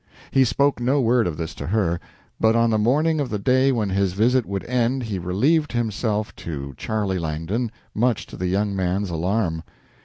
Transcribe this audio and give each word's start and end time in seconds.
He 0.31 0.43
spoke 0.43 0.79
no 0.79 0.99
word 0.99 1.27
of 1.27 1.37
this 1.37 1.53
to 1.53 1.67
her, 1.67 1.99
but 2.39 2.55
on 2.55 2.71
the 2.71 2.79
morning 2.79 3.19
of 3.19 3.29
the 3.29 3.37
day 3.37 3.71
when 3.71 3.91
his 3.91 4.13
visit 4.13 4.47
would 4.47 4.63
end 4.63 5.03
he 5.03 5.19
relieved 5.19 5.73
himself 5.73 6.35
to 6.37 6.73
Charlie 6.75 7.19
Langdon, 7.19 7.69
much 7.93 8.25
to 8.25 8.35
the 8.35 8.47
young 8.47 8.75
man's 8.75 9.11
alarm. 9.11 9.61